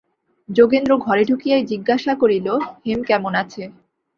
যোগেন্দ্র 0.49 0.91
ঘরে 0.97 1.23
ঢুকিয়াই 1.25 1.63
জিজ্ঞাসা 1.65 2.13
করিল, 2.21 2.47
হেম 2.85 2.99
কেমন 3.03 3.33
আছে? 3.43 3.61